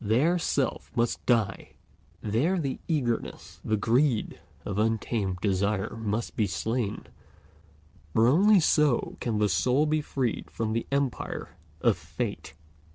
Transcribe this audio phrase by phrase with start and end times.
[0.03, 1.75] There Self must die;
[2.21, 7.03] there the eagerness, the greed of untamed desire must be slain,
[8.11, 12.55] for only so can the soul be freed from the empire of Fate.